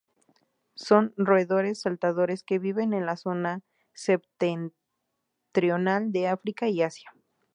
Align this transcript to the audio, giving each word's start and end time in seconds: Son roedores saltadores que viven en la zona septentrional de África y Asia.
Son 0.73 1.13
roedores 1.15 1.81
saltadores 1.81 2.41
que 2.41 2.57
viven 2.57 2.93
en 2.95 3.05
la 3.05 3.17
zona 3.17 3.61
septentrional 3.93 6.11
de 6.11 6.27
África 6.27 6.67
y 6.69 6.81
Asia. 6.81 7.13